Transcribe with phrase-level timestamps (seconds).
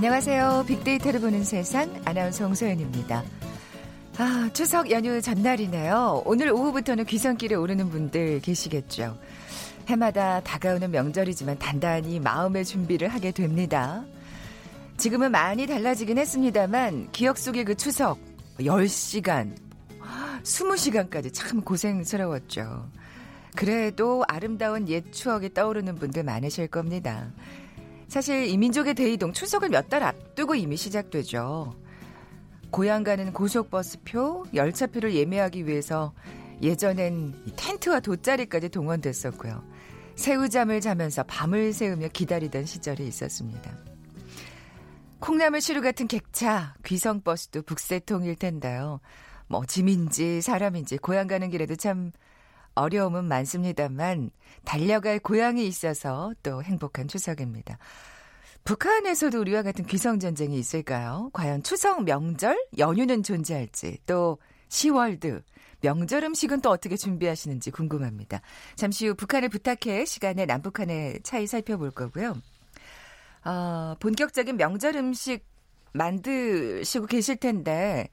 [0.00, 0.64] 안녕하세요.
[0.66, 3.22] 빅데이터를 보는 세상 아나운서 홍소연입니다.
[4.16, 6.22] 아, 추석 연휴 전날이네요.
[6.24, 9.18] 오늘 오후부터는 귀성길에 오르는 분들 계시겠죠.
[9.88, 14.02] 해마다 다가오는 명절이지만 단단히 마음의 준비를 하게 됩니다.
[14.96, 18.18] 지금은 많이 달라지긴 했습니다만 기억 속의 그 추석
[18.58, 19.54] 10시간,
[20.42, 22.88] 20시간까지 참 고생스러웠죠.
[23.54, 27.26] 그래도 아름다운 옛 추억이 떠오르는 분들 많으실 겁니다.
[28.10, 31.74] 사실 이 민족의 대이동 추석을 몇 달 앞두고 이미 시작되죠.
[32.70, 36.12] 고향 가는 고속버스표, 열차표를 예매하기 위해서
[36.60, 39.64] 예전엔 텐트와 돗자리까지 동원됐었고요.
[40.16, 43.76] 새우잠을 자면서 밤을 새우며 기다리던 시절이 있었습니다.
[45.20, 49.00] 콩나물 시루 같은 객차, 귀성버스도 북새통일 텐데요.
[49.46, 52.10] 뭐 짐인지 사람인지 고향 가는 길에도 참
[52.80, 54.30] 어려움은 많습니다만
[54.64, 57.78] 달려갈 고향이 있어서 또 행복한 추석입니다.
[58.64, 61.30] 북한에서도 우리와 같은 귀성 전쟁이 있을까요?
[61.32, 65.42] 과연 추석 명절 연휴는 존재할지 또 10월드
[65.80, 68.42] 명절 음식은 또 어떻게 준비하시는지 궁금합니다.
[68.76, 72.36] 잠시 후 북한을 부탁해 시간에 남북한의 차이 살펴볼 거고요.
[73.44, 75.46] 어, 본격적인 명절 음식
[75.92, 78.08] 만드시고 계실 텐데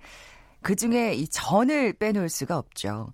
[0.61, 3.13] 그 중에 이 전을 빼놓을 수가 없죠.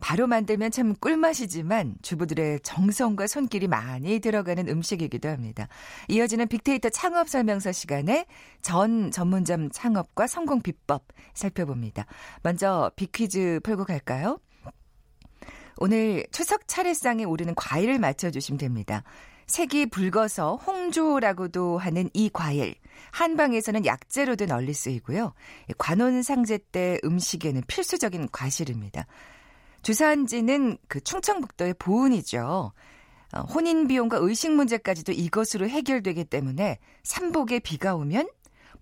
[0.00, 5.68] 바로 만들면 참 꿀맛이지만 주부들의 정성과 손길이 많이 들어가는 음식이기도 합니다.
[6.08, 8.26] 이어지는 빅데이터 창업 설명서 시간에
[8.62, 12.06] 전 전문점 창업과 성공 비법 살펴봅니다.
[12.42, 14.38] 먼저 빅퀴즈 풀고 갈까요?
[15.78, 19.02] 오늘 추석 차례상에 오르는 과일을 맞춰주시면 됩니다.
[19.46, 22.74] 색이 붉어서 홍조라고도 하는 이 과일.
[23.10, 25.34] 한방에서는 약재로도 널리 쓰이고요.
[25.76, 29.06] 관혼상제 때 음식에는 필수적인 과실입니다.
[29.84, 32.72] 주산지는 그 충청북도의 보은이죠.
[33.32, 38.28] 어, 혼인 비용과 의식 문제까지도 이것으로 해결되기 때문에 삼복에 비가 오면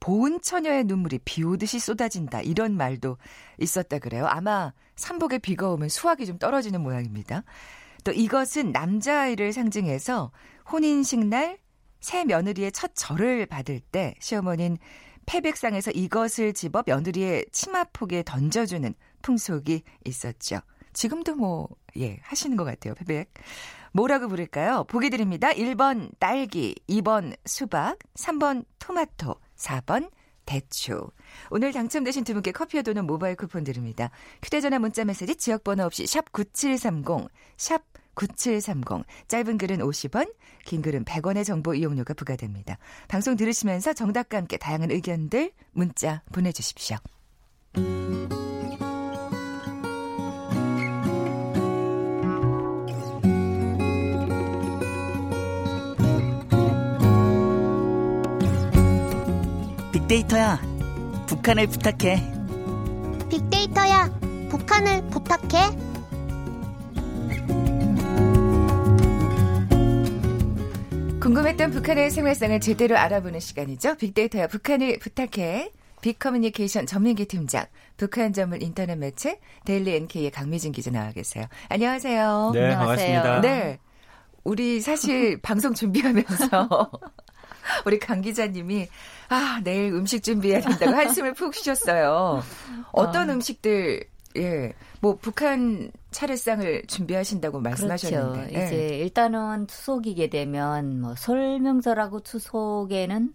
[0.01, 3.19] 보은 처녀의 눈물이 비 오듯이 쏟아진다 이런 말도
[3.59, 4.27] 있었다 그래요.
[4.27, 7.45] 아마 삼복에 비가 오면 수확이 좀 떨어지는 모양입니다.
[8.05, 10.33] 또 이것은 남자아이를 상징해서
[10.71, 11.63] 혼인식 날
[12.03, 14.77] 새 며느리의 첫 절을 받을 때 시어머니는
[15.25, 18.93] 패백상에서 이것을 집어 며느리의 치마폭에 던져주는
[19.23, 20.59] 풍속이 있었죠.
[20.93, 23.33] 지금도 뭐, 예, 하시는 것 같아요, 패백.
[23.93, 24.85] 뭐라고 부를까요?
[24.85, 25.51] 보기 드립니다.
[25.51, 30.11] 1번 딸기, 2번 수박, 3번 토마토, 4번
[30.45, 31.11] 대추.
[31.51, 34.11] 오늘 당첨되신 두 분께 커피와 도는 모바일 쿠폰 드립니다.
[34.43, 37.83] 휴대전화 문자 메시지 지역번호 없이 샵 9730, 샵
[38.15, 39.05] 9730.
[39.29, 40.33] 짧은 글은 50원,
[40.65, 42.79] 긴 글은 100원의 정보 이용료가 부과됩니다.
[43.09, 46.97] 방송 들으시면서 정답과 함께 다양한 의견들 문자 보내주십시오.
[60.13, 60.61] 빅데이터야,
[61.27, 62.23] 북한을 부탁해.
[63.31, 64.11] 빅데이터야,
[64.51, 65.71] 북한을 부탁해.
[71.19, 73.95] 궁금했던 북한의 생활상을 제대로 알아보는 시간이죠.
[73.95, 75.73] 빅데이터야, 북한을 부탁해.
[76.03, 77.65] 빅커뮤니케이션 전민기 팀장,
[77.97, 81.47] 북한 전문 인터넷 매체 데일리 NK의 강미진 기자 나와 계세요.
[81.71, 82.51] 안녕하세요.
[82.53, 83.23] 네, 안녕하세요.
[83.23, 83.41] 반갑습니다.
[83.41, 83.79] 네.
[84.45, 86.91] 우리 사실 방송 준비하면서
[87.87, 88.89] 우리 강 기자님이
[89.29, 92.43] 아 내일 음식 준비해야 된다고 한숨을 푹 쉬셨어요.
[92.93, 93.33] 어떤 아.
[93.35, 94.05] 음식들
[94.37, 98.59] 예, 뭐 북한 차례상을 준비하신다고 말씀하셨는데 그렇죠.
[98.59, 98.67] 예.
[98.67, 103.35] 이제 일단은 추석이게 되면 뭐 설명절하고 추석에는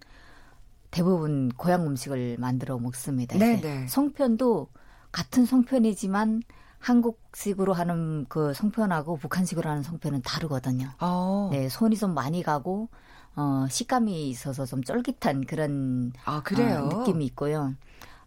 [0.89, 3.37] 대부분 고향 음식을 만들어 먹습니다.
[3.37, 3.87] 네, 네.
[3.87, 4.69] 송편도
[5.11, 6.41] 같은 송편이지만
[6.79, 10.87] 한국식으로 하는 그 송편하고 북한식으로 하는 송편은 다르거든요.
[11.01, 11.05] 오.
[11.05, 11.49] 어.
[11.51, 12.89] 네, 손이 좀 많이 가고
[13.37, 16.89] 어, 식감이 있어서 좀 쫄깃한 그런 아, 그래요?
[16.91, 17.75] 어, 느낌이 있고요.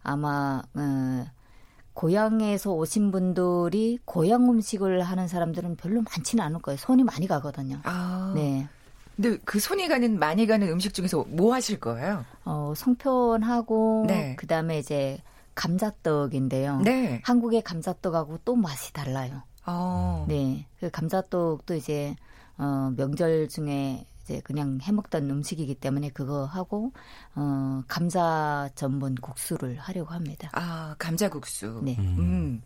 [0.03, 1.25] 아마 어,
[1.93, 6.77] 고향에서 오신 분들이 고향 음식을 하는 사람들은 별로 많지는 않을 거예요.
[6.77, 7.79] 손이 많이 가거든요.
[7.83, 8.31] 아.
[8.33, 8.67] 네.
[9.17, 12.25] 근데 그 손이 가는 많이 가는 음식 중에서 뭐 하실 거예요?
[12.45, 14.35] 어, 송편하고 네.
[14.37, 15.21] 그다음에 이제
[15.55, 16.79] 감자떡인데요.
[16.79, 17.21] 네.
[17.25, 19.43] 한국의 감자떡하고 또 맛이 달라요.
[19.65, 20.25] 어.
[20.29, 20.65] 네.
[20.79, 22.15] 그 감자떡도 이제
[22.57, 26.93] 어, 명절 중에 이제 그냥 해먹던 음식이기 때문에 그거 하고
[27.35, 30.49] 어 감자 전분 국수를 하려고 합니다.
[30.53, 31.81] 아 감자 국수.
[31.83, 31.97] 네.
[31.99, 32.61] 음.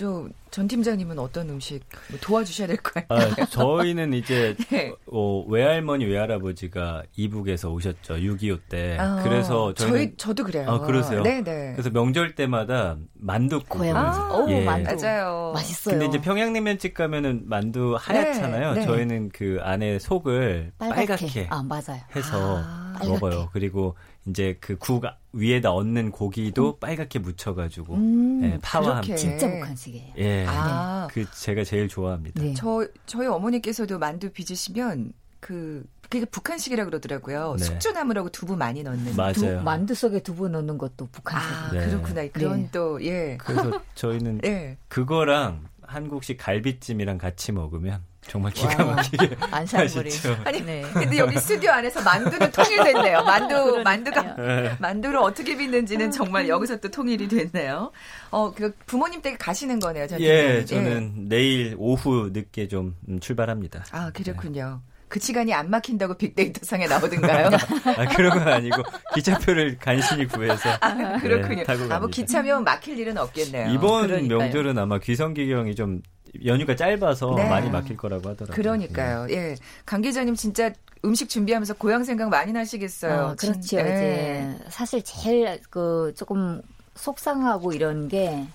[0.00, 0.32] 음.
[0.50, 1.80] 저전 팀장님은 어떤 음식
[2.10, 3.06] 뭐 도와주셔야 될 거예요.
[3.08, 4.92] 아, 저희는 이제 네.
[5.06, 8.96] 어, 외할머니 외할아버지가 이북에서 오셨죠 6.25 때.
[8.98, 10.68] 아, 그래서 저희는, 저희 저도 그래요.
[10.68, 11.22] 아, 그러세요?
[11.22, 11.42] 네네.
[11.42, 11.72] 네.
[11.72, 13.82] 그래서 명절 때마다 만둣국.
[13.82, 14.64] 아, 예.
[14.64, 14.94] 만두.
[15.04, 15.52] 맞아요.
[15.54, 15.98] 맛있어요.
[15.98, 18.74] 근데 이제 평양냉면집 가면은 만두 하얗잖아요.
[18.74, 18.86] 네, 네.
[18.86, 22.00] 저희는 그 안에 속을 빨갛게, 빨갛게 아, 맞아요.
[22.14, 23.48] 해서 아, 먹어요.
[23.52, 23.96] 그리고
[24.26, 26.80] 이제 그 국 위에다 얹는 고기도 음.
[26.80, 30.12] 빨갛게 묻혀가지고 음, 예, 파와 함께 진짜 북한식이에요.
[30.18, 31.08] 예, 아.
[31.10, 32.42] 그 제가 제일 좋아합니다.
[32.42, 32.54] 네.
[32.54, 37.56] 저 저희 어머니께서도 만두 빚으시면 그 그게 북한식이라 그러더라고요.
[37.58, 37.64] 네.
[37.64, 39.16] 숙주나물하고 두부 많이 넣는.
[39.16, 39.32] 맞아요.
[39.32, 41.50] 두, 만두 속에 두부 넣는 것도 북한식.
[41.50, 41.86] 아, 네.
[41.86, 42.28] 그렇구나.
[42.28, 42.68] 그런 네.
[42.70, 43.38] 또 예.
[43.40, 44.76] 그래서 저희는 네.
[44.88, 50.10] 그거랑 한국식 갈비찜이랑 같이 먹으면 정말 기가 막히게 안산물이.
[50.44, 50.82] 아니 네.
[50.92, 53.22] 근데 여기 스튜디오 안에서 만두는 통일됐네요.
[53.24, 54.76] 만두 만두가 네.
[54.78, 57.90] 만두를 어떻게 빚는지는 정말 여기서 또 통일이 됐네요.
[58.30, 60.06] 어그 부모님 댁에 가시는 거네요.
[60.20, 61.22] 예, 저는 예.
[61.28, 63.84] 내일 오후 늦게 좀 음, 출발합니다.
[63.90, 64.80] 아 그렇군요.
[64.84, 64.92] 네.
[65.08, 67.48] 그 시간이 안 막힌다고 빅데이터 상에 나오던가요?
[67.98, 68.82] 아, 그런 건 아니고
[69.14, 71.56] 기차표를 간신히 구해서 아, 그렇군요.
[71.56, 73.74] 네, 타고 아, 뭐 기차면 막힐 일은 없겠네요.
[73.74, 74.38] 이번 그러니까요.
[74.38, 76.00] 명절은 아마 귀성기경이 좀
[76.44, 77.48] 연휴가 짧아서 네.
[77.48, 78.54] 많이 막힐 거라고 하더라고요.
[78.54, 79.26] 그러니까요.
[79.26, 79.34] 네.
[79.34, 79.54] 예.
[79.84, 80.72] 강 기자님 진짜
[81.04, 83.22] 음식 준비하면서 고향 생각 많이 나시겠어요.
[83.22, 83.76] 어, 그렇죠.
[83.76, 84.54] 네.
[84.56, 86.62] 이제 사실 제일 그 조금
[86.94, 88.46] 속상하고 이런 게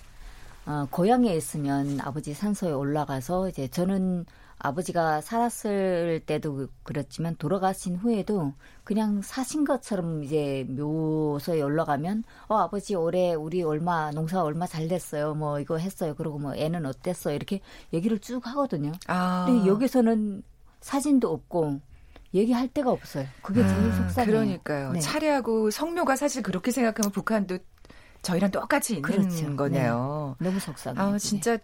[0.68, 4.26] 어, 고향에 있으면 아버지 산소에 올라가서 이제 저는
[4.58, 8.52] 아버지가 살았을 때도 그렇지만 돌아가신 후에도
[8.84, 15.34] 그냥 사신 것처럼 이제 묘소에 올라가면 어 아버지 올해 우리 얼마 농사 얼마 잘 됐어요
[15.34, 17.60] 뭐 이거 했어요 그리고 뭐 애는 어땠어 이렇게
[17.94, 18.92] 얘기를 쭉 하거든요.
[19.06, 19.46] 아.
[19.46, 20.42] 근데 여기서는
[20.80, 21.80] 사진도 없고
[22.34, 23.24] 얘기할 데가 없어요.
[23.40, 24.32] 그게 제일 아, 속상해요.
[24.32, 24.92] 그러니까요.
[24.92, 25.00] 네.
[25.00, 27.58] 차례하고 성묘가 사실 그렇게 생각하면 북한도
[28.22, 29.56] 저희랑 똑같이 있는 그렇죠.
[29.56, 30.36] 거네요.
[30.38, 30.44] 네.
[30.44, 31.02] 너무 속상해요.
[31.02, 31.62] 아, 진짜 네.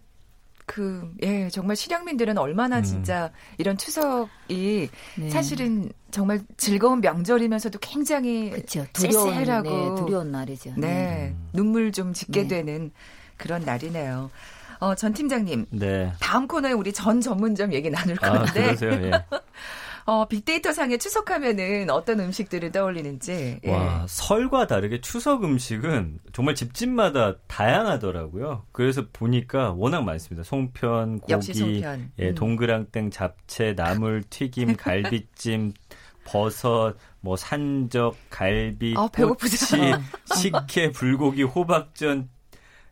[0.65, 2.83] 그, 예, 정말 실향민들은 얼마나 음.
[2.83, 5.29] 진짜 이런 추석이 네.
[5.29, 10.73] 사실은 정말 즐거운 명절이면서도 굉장히 그쵸, 두려운, 쓸쓸하고 네, 두려운 날이죠.
[10.77, 11.35] 네, 네.
[11.53, 12.47] 눈물 좀 짓게 네.
[12.47, 12.91] 되는
[13.37, 14.31] 그런 날이네요.
[14.79, 15.67] 어, 전 팀장님.
[15.71, 16.13] 네.
[16.19, 18.63] 다음 코너에 우리 전 전문점 얘기 나눌 아, 건데.
[18.63, 18.91] 아, 그러세요?
[18.91, 19.11] 예.
[20.05, 23.59] 어, 빅데이터 상에 추석하면은 어떤 음식들을 떠올리는지.
[23.63, 23.71] 예.
[23.71, 28.65] 와, 설과 다르게 추석 음식은 정말 집집마다 다양하더라고요.
[28.71, 30.43] 그래서 보니까 워낙 많습니다.
[30.43, 32.11] 송편, 고기, 송편.
[32.19, 32.35] 예, 음.
[32.35, 35.73] 동그랑땡, 잡채, 나물, 튀김, 갈비찜,
[36.23, 39.57] 버섯, 뭐 산적, 갈비, 아, 꼬치,
[40.35, 42.29] 식혜, 불고기, 호박전,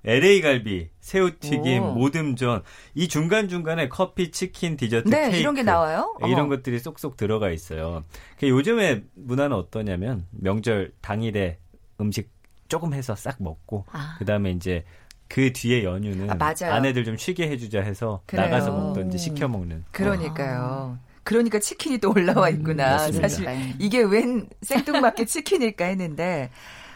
[0.06, 1.94] LA 갈비, 새우튀김, 오.
[1.94, 2.64] 모듬전
[2.94, 6.16] 이 중간 중간에 커피, 치킨, 디저트, 네, 케이크 이런 게 나와요.
[6.22, 8.04] 네, 이런 것들이 쏙쏙 들어가 있어요.
[8.38, 11.58] 그 요즘에 문화는 어떠냐면 명절 당일에
[12.02, 12.30] 음식
[12.68, 14.16] 조금 해서 싹 먹고 아.
[14.20, 14.84] 그다음에 이제
[15.28, 18.46] 그 뒤에 연휴는 아, 아내들 좀 쉬게 해주자 해서 그래요.
[18.46, 19.86] 나가서 먹던지 시켜 먹는.
[19.92, 21.00] 그러니까요.
[21.00, 21.14] 아.
[21.24, 23.08] 그러니까 치킨이 또 올라와 있구나.
[23.08, 23.48] 음, 사실
[23.80, 26.52] 이게 웬 생뚱맞게 치킨일까 했는데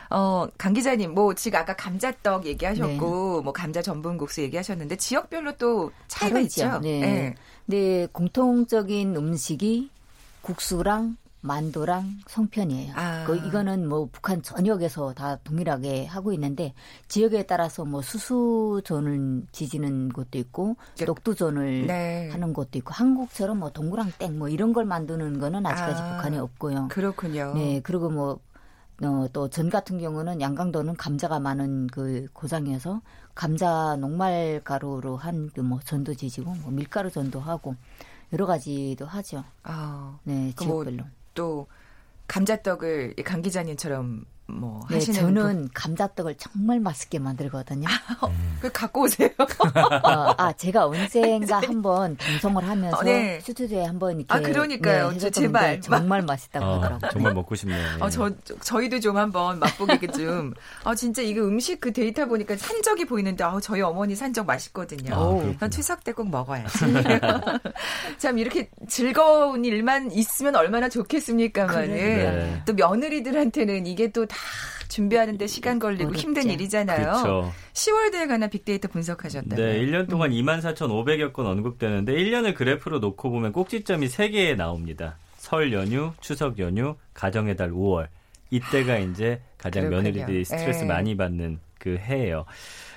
[0.09, 3.43] 어, 강 기자님, 뭐, 지금 아까 감자떡 얘기하셨고, 네.
[3.43, 6.79] 뭐, 감자 전분국수 얘기하셨는데, 지역별로 또 차이가 있죠?
[6.79, 6.99] 네.
[6.99, 7.35] 네.
[7.65, 8.07] 네.
[8.11, 9.89] 공통적인 음식이
[10.41, 12.93] 국수랑 만도랑 송편이에요.
[12.95, 13.23] 아.
[13.25, 16.73] 그 이거는 뭐 북한 전역에서 다 동일하게 하고 있는데
[17.07, 20.75] 지역에 따라서 뭐 수수전을 지지는 곳도 있고
[21.05, 22.29] 녹두전을 네.
[22.31, 26.15] 하는 곳도 있고 한국처럼 뭐 동그랑땡 뭐 이런 걸 만드는 거는 아직까지 아.
[26.15, 26.87] 북한에 없고요.
[26.89, 27.53] 그렇군요.
[27.55, 28.39] 네 그리고 뭐
[29.03, 33.01] 어, 또 전 같은 경우는 양강도는 감자가 많은 그 고장이어서
[33.35, 37.75] 감자 녹말 가루로 한 그 뭐 전도 지지고 뭐 밀가루 전도 하고
[38.33, 39.43] 여러 가지도 하죠.
[39.63, 40.97] 아, 네, 뭐 지역별로.
[40.97, 41.67] 뭐 또
[42.27, 45.69] 감자떡을 강 기자님처럼 뭐 네, 하시는 저는 분...
[45.73, 47.87] 감자떡을 정말 맛있게 만들거든요.
[48.23, 48.57] 음.
[48.61, 49.29] 그 갖고 오세요.
[49.37, 53.39] 어, 아 제가 언젠가 한번 방송을 하면서 어, 네.
[53.41, 55.11] 스튜디오에 한번 이렇게 아 그러니까요.
[55.11, 57.11] 네, 제발 정말 맛있다고 어, 하더라고요.
[57.11, 57.77] 정말 먹고 싶네요.
[57.97, 58.03] 네.
[58.03, 60.53] 어, 저 저희도 좀 한번 맛보게 좀.
[60.83, 65.55] 아 진짜 이거 음식 그 데이터 보니까 산적이 보이는데 아 저희 어머니 산적 맛있거든요.
[65.59, 66.79] 아, 추석 때 꼭 먹어야지.
[68.17, 72.63] 참 이렇게 즐거운 일만 있으면 얼마나 좋겠습니까만은 네.
[72.65, 74.36] 또 며느리들한테는 이게 또 다
[74.89, 76.19] 준비하는데 시간 걸리고 어렵죠.
[76.21, 76.97] 힘든 일이잖아요.
[76.97, 77.53] 그렇죠.
[77.73, 79.55] 10월대에 관한 빅데이터 분석하셨다고요.
[79.65, 80.37] 네, 1년 동안 음.
[80.37, 85.17] 24,500여 건 언급되는데 1년을 그래프로 놓고 보면 꼭지점이 3개 나옵니다.
[85.37, 88.07] 설 연휴, 추석 연휴, 가정의 달 5월.
[88.49, 90.03] 이때가 이제 가장 그렇군요.
[90.11, 90.83] 며느리들이 스트레스 에.
[90.83, 90.87] 예.
[90.87, 92.45] 많이 받는 그 해예요.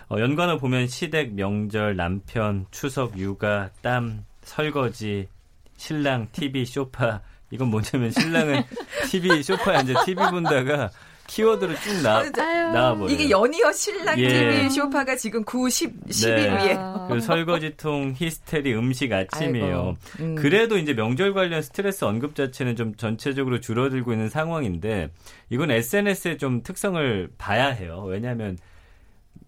[0.09, 5.29] 어, 연관을 보면 시댁, 명절, 남편, 추석, 육아, 땀, 설거지,
[5.77, 7.21] 신랑, TV, 쇼파.
[7.51, 8.63] 이건 뭐냐면 신랑은
[9.11, 10.91] TV, 쇼파에 앉아 TV 본다가
[11.31, 12.29] 키워드를 쭉 나,
[12.73, 13.09] 나와버려요.
[13.09, 14.29] 이게 연이어 신랑 예.
[14.29, 16.77] TV 쇼파가 지금 9, 10, 11위에.
[16.77, 17.07] 아.
[17.09, 19.97] 그 설거지통, 히스테리, 음식 아침이에요.
[20.19, 20.35] 음.
[20.35, 25.11] 그래도 이제 명절 관련 스트레스 언급 자체는 좀 전체적으로 줄어들고 있는 상황인데
[25.51, 28.05] 이건 SNS의 좀 특성을 봐야 해요.
[28.09, 28.59] 왜냐하면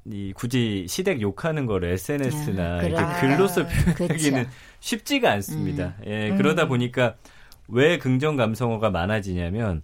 [0.04, 4.46] 이 굳이 시댁 욕하는 거를 SNS나 야, 이렇게 글로써 표현하기는
[4.78, 5.94] 쉽지가 않습니다.
[6.00, 6.04] 음.
[6.06, 6.68] 예, 그러다 음.
[6.68, 7.16] 보니까
[7.66, 9.82] 왜 긍정 감성어가 많아지냐면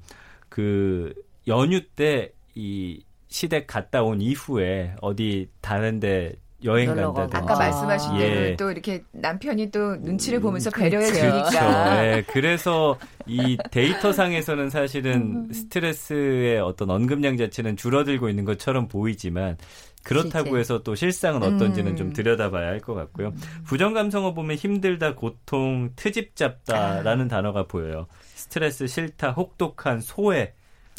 [0.48, 1.12] 그
[1.48, 6.32] 연휴 때 이 시댁 갔다 온 이후에 어디 다른데
[6.64, 7.36] 여행 간다든지.
[7.36, 8.18] 아까 말씀하신 아.
[8.18, 8.56] 대로 예.
[8.56, 11.44] 또 이렇게 남편이 또 눈치를 보면서 배려해 주니까.
[11.50, 11.94] 그렇죠.
[12.00, 12.24] 네.
[12.26, 15.12] 그래서 이 데이터 상에서는 사실은
[15.46, 15.52] 음.
[15.52, 19.56] 스트레스의 어떤 언급량 자체는 줄어들고 있는 것처럼 보이지만
[20.02, 20.58] 그렇다고 실제.
[20.58, 21.96] 해서 또 실상은 어떤지는 음.
[21.96, 23.28] 좀 들여다봐야 할 것 같고요.
[23.28, 23.40] 음.
[23.64, 27.28] 부정 감성어 보면 힘들다, 고통, 트집 잡다라는 아.
[27.28, 28.08] 단어가 보여요.
[28.34, 30.54] 스트레스, 싫다, 혹독한, 소외.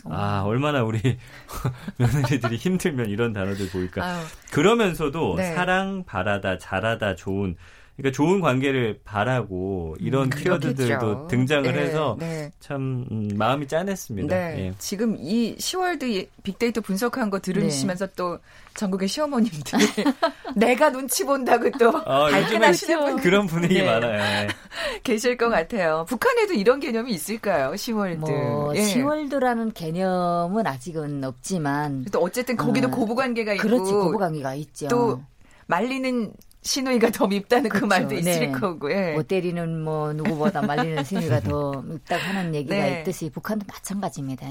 [0.05, 0.99] 아, 얼마나 우리
[1.97, 4.03] 며느리들이 힘들면 이런 단어들 보일까.
[4.03, 4.23] 아유.
[4.51, 5.53] 그러면서도 네.
[5.53, 7.55] 사랑, 바라다, 잘하다, 좋은
[7.99, 12.49] 그러니까 좋은 관계를 바라고 이런 음, 키워드들도 등장을 네, 해서 네.
[12.61, 14.33] 참 음, 마음이 짠했습니다.
[14.33, 14.55] 네.
[14.57, 14.73] 예.
[14.77, 18.13] 지금 이 10월드 빅데이터 분석한 거 들으시면서 네.
[18.15, 18.39] 또
[18.75, 19.83] 전국의 시어머님들이
[20.55, 23.85] 내가 눈치 본다고 또 어, 발끈하시는 분 그런 분위기 네.
[23.85, 24.17] 많아요.
[24.17, 24.47] 예.
[25.03, 26.05] 계실 것 같아요.
[26.07, 27.73] 북한에도 이런 개념이 있을까요?
[27.73, 28.19] 10월드.
[28.19, 28.81] 뭐 예.
[28.81, 34.87] 10월드라는 개념은 아직은 없지만 또 어쨌든 거기도 어, 고부관계가 있고 그렇지 고부관계가 있죠.
[34.87, 35.21] 또
[35.67, 37.85] 말리는 신우이가 더 밉다는 그 그렇죠.
[37.85, 38.51] 그 말도 있을 네.
[38.51, 38.91] 거고.
[38.91, 39.13] 예.
[39.13, 42.99] 뭐 때리는 뭐 누구보다 말리는 신우이가 더 밉다고 하는 얘기가 네.
[42.99, 44.47] 있듯이 북한도 마찬가지입니다.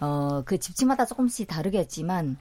[0.00, 2.36] 어, 그 집집마다 조금씩 다르겠지만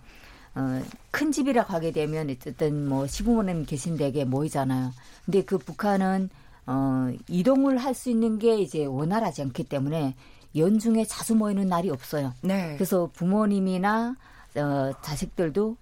[0.56, 4.92] 어, 큰 집이라고 하게 되면 어쨌든 뭐 시부모님 계신 댁에 모이잖아요.
[5.26, 6.30] 근데 그 북한은
[6.68, 10.16] 어, 이동을 할 수 있는 게 이제 원활하지 않기 때문에
[10.56, 12.34] 연중에 자주 모이는 날이 없어요.
[12.42, 12.76] 네.
[12.76, 14.16] 그래서 부모님이나
[14.56, 15.76] 어, 자식들도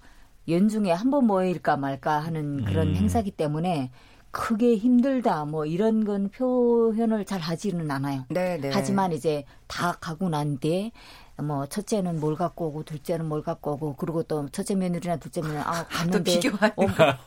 [0.50, 2.96] 연중에 한 번 모일까 말까 하는 그런 음.
[2.96, 3.91] 행사기 때문에
[4.39, 8.24] 크게 힘들다 뭐 이런 건 표현을 잘 하지는 않아요.
[8.29, 8.72] 네, 네.
[8.74, 10.91] 하지만 이제 다 가고 난 뒤에
[11.36, 15.58] 뭐 첫째는 뭘 갖고 오고 둘째는 뭘 갖고 오고 그리고 또 첫째 며느리나 둘째 며느리
[15.60, 16.39] 아 갔는데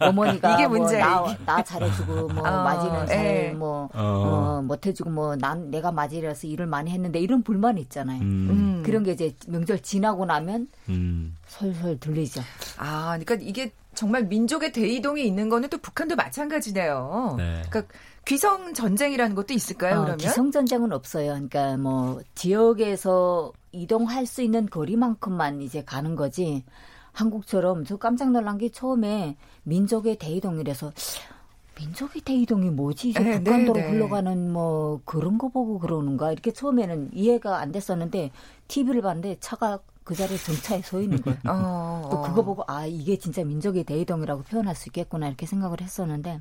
[0.00, 1.20] 어머니가 이게 문제야.
[1.20, 3.98] 뭐 나, 나 잘해주고 뭐 어, 맏이는 잘뭐 어.
[3.98, 8.20] 어, 못해주고 뭐 난 내가 맏이라서 일을 많이 했는데 이런 불만이 있잖아요.
[8.22, 8.48] 음.
[8.50, 8.82] 음.
[8.84, 11.36] 그런 게 이제 명절 지나고 나면 음.
[11.46, 12.40] 솔솔 들리죠.
[12.78, 17.34] 아 그러니까 이게 정말 민족의 대이동이 있는 거는 또 북한도 마찬가지네요.
[17.38, 17.62] 네.
[17.68, 17.94] 그러니까
[18.26, 19.94] 귀성 전쟁이라는 것도 있을까요?
[19.94, 21.32] 어, 그러면 귀성 전쟁은 없어요.
[21.32, 26.64] 그러니까 뭐 지역에서 이동할 수 있는 거리만큼만 이제 가는 거지.
[27.12, 30.92] 한국처럼 저 깜짝 놀란 게 처음에 민족의 대이동이라서
[31.78, 33.10] 민족의 대이동이 뭐지?
[33.10, 33.90] 이제 네, 북한도로 네, 네.
[33.92, 38.30] 흘러가는 뭐 그런 거 보고 그러는가 이렇게 처음에는 이해가 안 됐었는데
[38.68, 41.38] TV를 봤는데 차가 그 자리에 정차에 서 있는 거예요.
[41.46, 46.40] 어, 또 그거 보고 아 이게 진짜 민족의 대이동이라고 표현할 수 있겠구나 이렇게 생각을 했었는데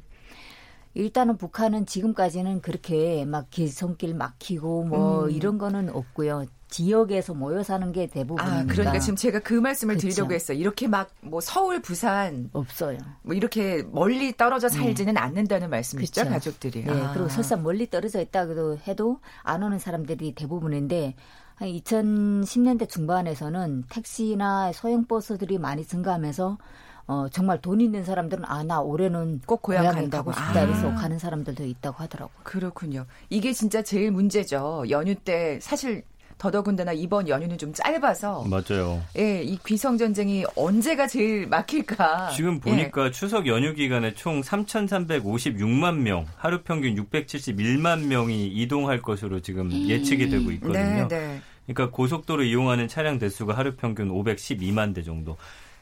[0.94, 5.32] 일단은 북한은 지금까지는 그렇게 막 길손길 막히고 뭐 음.
[5.32, 6.46] 이런 거는 없고요.
[6.68, 8.62] 지역에서 모여 사는 게 대부분입니다.
[8.62, 10.08] 아, 그러니까 지금 제가 그 말씀을 그쵸.
[10.08, 10.58] 드리려고 했어요.
[10.58, 12.98] 이렇게 막 뭐 서울, 부산 없어요.
[13.24, 14.77] 뭐 이렇게 멀리 떨어져 네.
[14.77, 15.20] 살지는 네.
[15.20, 16.30] 않는다는 말씀이죠, 그쵸.
[16.30, 16.84] 가족들이.
[16.84, 17.13] 네, 아.
[17.13, 21.15] 그리고 설사 멀리 떨어져 있다고 해도 안 오는 사람들이 대부분인데
[21.62, 26.58] 한 2010년대 중반에서는 택시나 소형 버스들이 많이 증가하면서
[27.06, 30.60] 어, 정말 돈 있는 사람들은 아, 나 올해는 꼭 고향, 고향 간다고 싶다.
[30.60, 30.65] 아.
[30.65, 32.36] 그래서 가는 사람들도 있다고 하더라고요.
[32.41, 33.06] 그렇군요.
[33.30, 34.86] 이게 진짜 제일 문제죠.
[34.89, 36.03] 연휴 때 사실
[36.39, 39.00] 더더군다나 이번 연휴는 좀 짧아서 맞아요.
[39.20, 42.32] 예, 이 귀성 전쟁이 언제가 제일 막힐까?
[42.32, 43.12] 지금 보니까 예.
[43.12, 50.50] 추석 연휴 기간에 총 3,356만 명, 하루 평균 671만 명이 이동할 것으로 지금 예측이 되고
[50.53, 51.08] 있거든요.
[51.08, 51.41] 네, 네.
[51.74, 55.38] 그러니까 고속도로 이용하는 차량 대수가 하루 평균 512만 대 정도.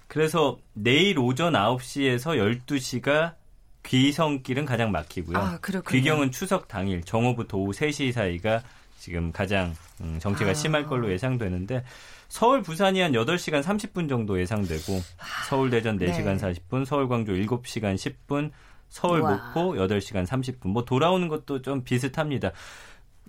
[0.08, 3.36] 그래서 내일 오전 9시에서 12시가
[3.84, 5.38] 귀성길은 가장 막히고요.
[5.38, 8.64] 아, 귀경은 추석 당일 정오부터 오후 3시 사이가
[9.00, 10.54] 지금 가장 음, 정체가 아.
[10.54, 11.84] 심할 걸로 예상되는데
[12.28, 16.54] 서울 부산이 한 8시간 30분 정도 예상되고 아, 서울 대전 4시간 네.
[16.54, 18.52] 40분, 서울 광주 7시간 10분,
[18.90, 19.54] 서울 우와.
[19.54, 20.70] 목포 8시간 30분.
[20.70, 22.52] 뭐 돌아오는 것도 좀 비슷합니다.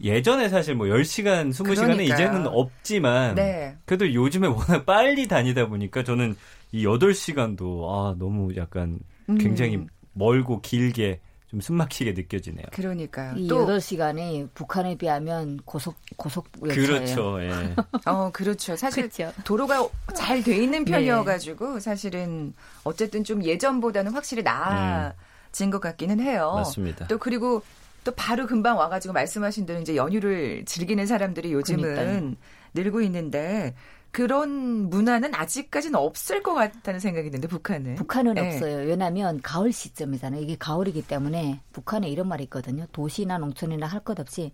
[0.02, 2.02] 예전에 사실 뭐 10시간, 20시간은 그러니까요.
[2.04, 3.76] 이제는 없지만 네.
[3.85, 6.37] 그래도 요즘에 워낙 빨리 다니다 보니까 저는
[6.73, 8.99] 이 8시간도 아, 너무 약간
[9.38, 9.87] 굉장히 음.
[10.12, 12.66] 멀고 길게 좀 숨막히게 느껴지네요.
[12.71, 13.35] 그러니까요.
[13.37, 16.47] 이 또, 8시간이 북한에 비하면 고속 고속.
[16.62, 17.42] 그렇죠.
[17.42, 17.50] 예.
[18.07, 18.76] 어, 그렇죠.
[18.76, 19.33] 사실 그렇죠.
[19.42, 20.92] 도로가 잘 돼 있는 네.
[20.92, 21.80] 편이어 가지고 네.
[21.80, 22.54] 사실은
[22.85, 25.71] 어쨌든 좀 예전보다는 확실히 나아진 음.
[25.73, 26.52] 것 같기는 해요.
[26.54, 27.09] 맞습니다.
[27.09, 27.62] 또 그리고
[28.04, 32.35] 또 바로 금방 와가지고 말씀하신 대로 이제 연휴를 즐기는 사람들이 요즘은 그러니까요.
[32.75, 33.75] 늘고 있는데
[34.12, 34.50] 그런
[34.90, 38.40] 문화는 아직까지는 없을 것 같다는 생각이 드는데 북한은 북한은 네.
[38.47, 38.78] 없어요.
[38.88, 40.40] 왜냐하면 가을 시점이잖아요.
[40.42, 42.87] 이게 가을이기 때문에 북한에 이런 말이 있거든요.
[42.92, 44.52] 도시나 농촌이나 할 것 없이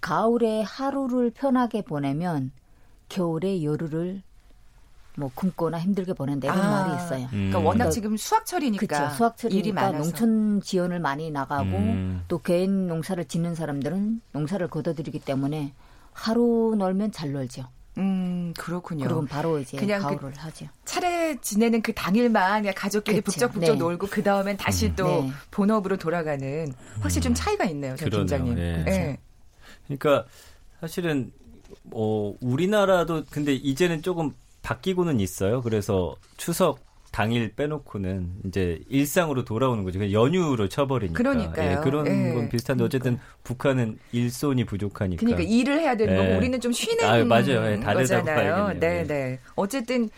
[0.00, 2.52] 가을에 하루를 편하게 보내면
[3.08, 4.22] 겨울에 여름을
[5.18, 7.24] 뭐 굶거나 힘들게 보낸다 이런 아, 말이 있어요.
[7.32, 7.50] 음.
[7.50, 9.98] 그러니까 워낙 그러니까, 지금 수확철이니까 그쵸, 수확철이니까 일이 많아서.
[9.98, 12.24] 농촌 지원을 많이 나가고 음.
[12.28, 15.72] 또 개인 농사를 짓는 사람들은 농사를 거둬들이기 때문에
[16.12, 17.66] 하루 놀면 잘 놀죠.
[17.98, 19.08] 음, 그렇군요.
[19.08, 20.66] 그럼 바로 이제 그냥 그 가을을 그 하죠.
[20.84, 23.32] 차례 지내는 그 당일만 그냥 가족끼리 그렇죠.
[23.32, 23.78] 북적북적 네.
[23.78, 24.94] 놀고 그 다음엔 다시 음.
[24.94, 25.32] 또 네.
[25.50, 28.54] 본업으로 돌아가는 확실히 좀 차이가 있네요, 김장님.
[28.54, 28.84] 네.
[28.84, 29.18] 네.
[29.86, 30.26] 그러니까
[30.80, 31.32] 사실은
[31.82, 34.32] 뭐 우리나라도 근데 이제는 조금
[34.68, 35.62] 바뀌고는 있어요.
[35.62, 40.12] 그래서 추석 당일 빼놓고는 이제 일상으로 돌아오는 거죠.
[40.12, 41.16] 연휴로 쳐버리니까.
[41.16, 41.70] 그러니까요.
[41.70, 42.34] 예, 그런 예.
[42.34, 43.38] 건 비슷한데 어쨌든 그러니까.
[43.44, 45.20] 북한은 일손이 부족하니까.
[45.20, 46.18] 그러니까 일을 해야 되는 예.
[46.18, 47.72] 거고 우리는 좀 쉬는 아, 맞아요.
[47.72, 48.78] 예, 거잖아요.
[48.78, 49.38] 네, 네.
[49.54, 50.10] 어쨌든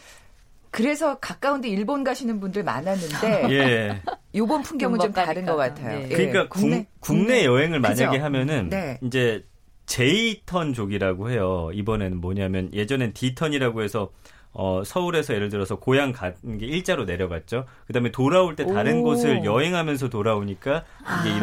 [0.73, 4.03] 그래서 가까운데 일본 가시는 분들 많았는데 예.
[4.35, 6.01] 요번 풍경은 좀 다른 것 같아요.
[6.01, 6.09] 네.
[6.09, 8.25] 그러니까 국내, 국내 여행을 만약에 그죠?
[8.25, 8.99] 하면은 네.
[9.03, 9.45] 이제
[9.87, 11.71] J턴족이라고 해요.
[11.73, 14.11] 이번에는 뭐냐면 예전엔 D턴이라고 해서
[14.53, 17.67] 어, 서울에서 예를 들어서 고향 가는 게 일자로 내려갔죠.
[17.87, 19.05] 그다음에 돌아올 때 다른 오.
[19.05, 20.85] 곳을 여행하면서 돌아오니까
[21.21, 21.37] 이게 아,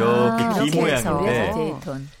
[0.54, 1.52] 이렇게 기 모양인데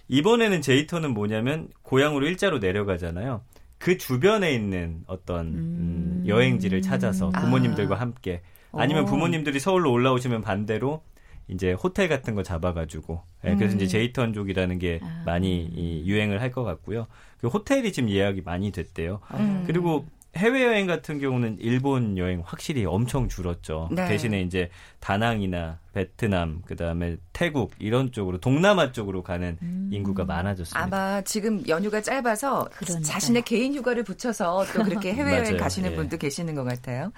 [0.08, 3.42] 이번에는 제이턴은 뭐냐면 고향으로 일자로 내려가잖아요.
[3.78, 5.54] 그 주변에 있는 어떤 음.
[5.54, 7.40] 음, 여행지를 찾아서 아.
[7.40, 8.00] 부모님들과 아.
[8.00, 8.40] 함께
[8.72, 11.02] 아니면 부모님들이 서울로 올라오시면 반대로
[11.48, 13.76] 이제 호텔 같은 거 잡아가지고 예, 그래서 음.
[13.76, 15.22] 이제 제이턴족이라는 게 아.
[15.24, 17.06] 많이 이, 유행을 할 것 같고요.
[17.40, 19.20] 그 호텔이 지금 예약이 많이 됐대요.
[19.34, 19.64] 음.
[19.66, 20.04] 그리고
[20.36, 23.88] 해외여행 같은 경우는 일본 여행 확실히 엄청 줄었죠.
[23.90, 24.06] 네.
[24.08, 24.68] 대신에 이제
[25.00, 29.90] 다낭이나 베트남, 그 다음에 태국 이런 쪽으로 동남아 쪽으로 가는 음.
[29.92, 30.80] 인구가 많아졌습니다.
[30.80, 33.02] 아마 지금 연휴가 짧아서 그러니까요.
[33.02, 35.96] 자신의 개인 휴가를 붙여서 또 그렇게 해외여행 가시는 예.
[35.96, 37.10] 분도 계시는 것 같아요.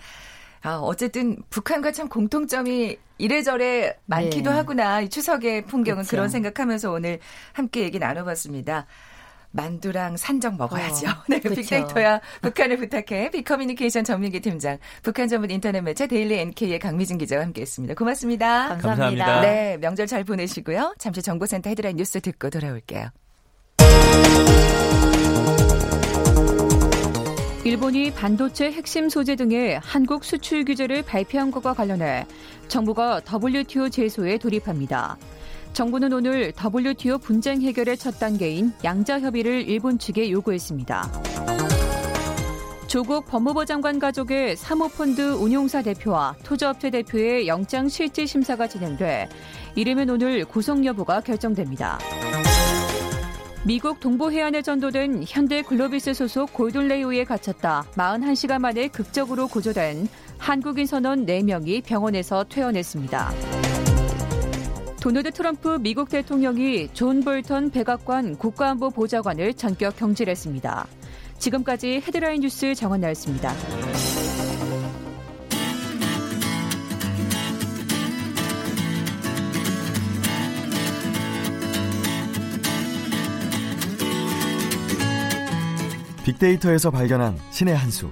[0.62, 4.56] 아, 어쨌든 북한과 참 공통점이 이래저래 많기도 네.
[4.56, 5.00] 하구나.
[5.00, 6.10] 이 추석의 풍경은 그렇죠.
[6.10, 7.18] 그런 생각하면서 오늘
[7.52, 8.86] 함께 얘기 나눠봤습니다.
[9.52, 11.08] 만두랑 산적 먹어야죠.
[11.08, 11.54] 어, 네, 그쵸.
[11.56, 13.30] 빅데이터야 북한을 부탁해.
[13.30, 17.94] 빅커뮤니케이션 전민기 팀장, 북한 전문 인터넷 매체 데일리 NK의 강미진 기자와 함께했습니다.
[17.94, 18.68] 고맙습니다.
[18.68, 18.88] 감사합니다.
[18.88, 19.40] 감사합니다.
[19.40, 20.94] 네, 명절 잘 보내시고요.
[20.98, 23.10] 잠시 정보센터 헤드라인 뉴스 듣고 돌아올게요.
[27.62, 32.26] 일본이 반도체 핵심 소재 등의 한국 수출 규제를 발표한 것과 관련해
[32.68, 35.18] 정부가 WTO 제소에 돌입합니다.
[35.72, 41.10] 정부는 오늘 WTO 분쟁 해결의 첫 단계인 양자 협의를 일본 측에 요구했습니다.
[42.86, 49.28] 조국 법무부 장관 가족의 사모펀드 운용사 대표와 투자업체 대표의 영장 실질 심사가 진행돼
[49.76, 52.00] 이르면 오늘 구속 여부가 결정됩니다.
[53.62, 61.26] 미국 동부 해안에 전도된 현대 글로비스 소속 골든레이호에 갇혔다 41시간 만에 극적으로 구조된 한국인 선원
[61.26, 63.59] 4명이 병원에서 퇴원했습니다.
[65.00, 70.86] 도널드 트럼프 미국 대통령이 존 볼턴 백악관 국가안보 보좌관을 전격 경질했습니다.
[71.38, 73.50] 지금까지 헤드라인 뉴스 정원 나였습니다.
[86.24, 88.10] 빅데이터에서 발견한 신의 한 수.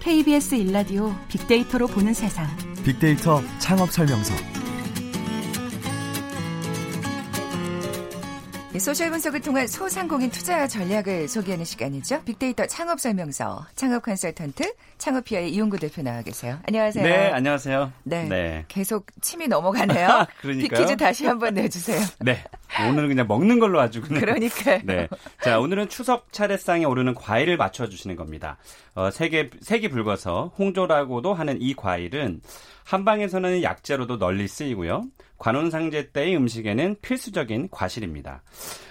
[0.00, 2.46] KBS 1라디오 빅데이터로 보는 세상.
[2.84, 4.53] 빅데이터 창업 설명서.
[8.80, 12.22] 소셜 분석을 통한 소상공인 투자 전략을 소개하는 시간이죠.
[12.24, 16.58] 빅데이터 창업 설명서 창업 컨설턴트 창업피아의 이용구 대표 나와 계세요.
[16.66, 17.04] 안녕하세요.
[17.04, 17.92] 네, 안녕하세요.
[18.02, 18.64] 네, 네.
[18.66, 20.26] 계속 침이 넘어가네요.
[20.42, 22.00] 그러니까 빅퀴즈 다시 한번 내주세요.
[22.20, 22.42] 네,
[22.88, 24.20] 오늘은 그냥 먹는 걸로 아주 그냥.
[24.20, 24.80] 그러니까요.
[24.82, 25.08] 네,
[25.40, 28.58] 자 오늘은 추석 차례상에 오르는 과일을 맞춰주시는 겁니다.
[28.96, 32.40] 어, 색이 색이 붉어서 홍조라고도 하는 이 과일은
[32.82, 35.04] 한방에서는 약재로도 널리 쓰이고요.
[35.38, 38.42] 관혼상제 때의 음식에는 필수적인 과실입니다.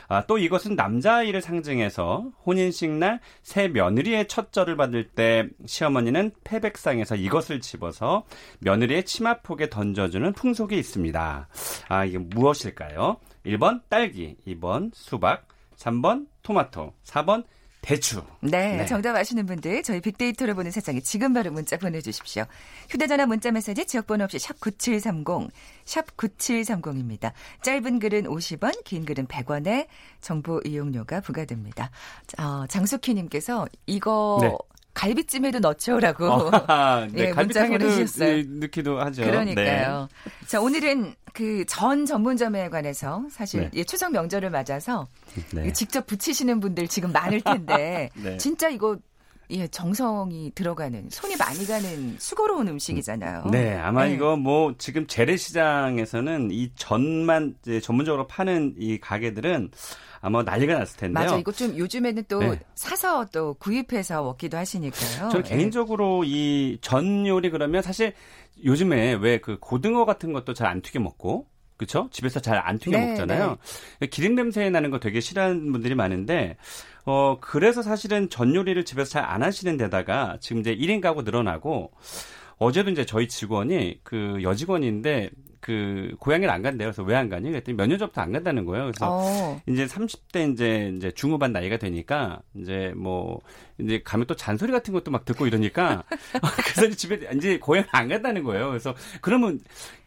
[0.10, 7.16] 아, 또 이것은 남자아이를 상징해서 혼인식 날 새 며느리의 첫 절을 받을 때 시어머니는 패백상에서
[7.16, 8.26] 이것을 집어서
[8.60, 11.48] 며느리의 치마폭에 던져주는 풍속이 있습니다.
[11.90, 13.18] 아, 이게 무엇일까요?
[13.46, 17.44] 1번 딸기, 2번 수박, 3번 토마토, 4번
[17.84, 18.24] 대추.
[18.40, 22.46] 네, 네, 정답 아시는 분들 저희 빅데이터를 보는 세상에 지금 바로 문자 보내주십시오.
[22.90, 25.52] 휴대전화 문자 메시지 지역번호 없이 샵 9730,
[25.84, 27.34] 샵 9730입니다.
[27.62, 29.88] 짧은 글은 50원, 긴 글은 100원에
[30.22, 31.92] 정보 이용료가 부과됩니다.
[32.40, 34.58] 어, 장숙희님께서 이거 네.
[34.94, 36.52] 갈비찜에도 넣죠라고 어,
[37.12, 38.44] 네, 예, 문자 보내주셨어요.
[38.48, 39.24] 넣기도 하죠.
[39.24, 40.08] 그러니까요.
[40.26, 40.48] 네.
[40.48, 43.84] 자 오늘은 그 전 전문점에 관해서 사실 네.
[43.86, 45.08] 추석 명절을 맞아서
[45.52, 45.74] 네.
[45.74, 48.38] 직접 붙이시는 분들 지금 많을 텐데 네.
[48.38, 48.98] 진짜 이거
[49.50, 53.46] 예, 정성이 들어가는 손이 많이 가는 수고로운 음식이잖아요.
[53.52, 54.14] 네, 아마 네.
[54.14, 59.72] 이거 뭐 지금 재래시장에서는 이 전만 전문적으로 파는 이 가게들은
[60.26, 61.26] 아마 난리가 났을 텐데요.
[61.26, 62.58] 맞아, 이거 좀 요즘에는 또 네.
[62.76, 65.30] 사서 또 구입해서 먹기도 하시니까요.
[65.30, 65.50] 저는 네.
[65.50, 68.14] 개인적으로 이 전 요리 그러면 사실
[68.64, 72.08] 요즘에 왜 그 고등어 같은 것도 잘 안 튀겨 먹고 그렇죠?
[72.12, 73.58] 집에서 잘 안 튀겨 네, 먹잖아요.
[74.00, 74.08] 네.
[74.08, 76.56] 기름 냄새 나는 거 되게 싫어하는 분들이 많은데
[77.06, 81.92] 어 그래서 사실은 전 요리를 집에서 잘 안 하시는 데다가 지금 이제 1인 가구 늘어나고
[82.60, 85.32] 어제도 이제 저희 직원이 그 여직원인데
[85.64, 86.88] 그 고향을 안 간대요.
[86.90, 87.50] 그래서 왜 안 가니?
[87.50, 88.86] 그랬더니 몇 년 전부터 안 간다는 거예요.
[88.86, 89.62] 그래서 어.
[89.68, 93.40] 이제 30대 이제 이제 중후반 나이가 되니까 이제 뭐
[93.80, 96.04] 이제 가면 또 잔소리 같은 것도 막 듣고 이러니까
[96.76, 98.68] 그래서 집에 이제 고향 안 간다는 거예요.
[98.70, 99.60] 그래서 그러면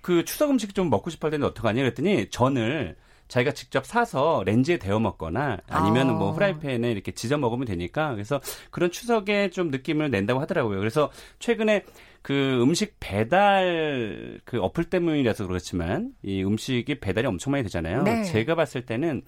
[0.02, 2.96] 그 추석 음식 좀 먹고 싶을 때는 어떡하냐 그랬더니 전을
[3.28, 6.18] 자기가 직접 사서 렌즈에 데워 먹거나 아니면 뭐 아.
[6.18, 8.40] 뭐 프라이팬에 이렇게 지져 먹으면 되니까 그래서
[8.70, 10.78] 그런 추석에 좀 느낌을 낸다고 하더라고요.
[10.78, 11.84] 그래서 최근에
[12.26, 18.02] 그 음식 배달 그 어플 때문이라서 그렇지만 이 음식이 배달이 엄청 많이 되잖아요.
[18.02, 18.24] 네.
[18.24, 19.22] 제가 봤을 때는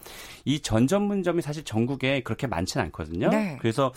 [0.44, 3.28] 이 전 전문점이 사실 전국에 그렇게 많지는 않거든요.
[3.28, 3.56] 네.
[3.61, 3.92] 그래서